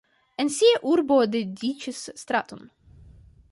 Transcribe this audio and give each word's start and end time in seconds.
En 0.43 0.47
sia 0.55 0.79
urbo 0.91 1.17
dediĉis 1.35 2.01
straton. 2.25 2.67